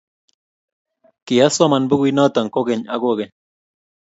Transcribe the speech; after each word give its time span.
kiasoman 1.25 1.83
bukuit 1.89 2.15
noto 2.17 2.41
kogeny 2.53 2.83
ak 2.93 2.99
kogeny. 3.03 3.31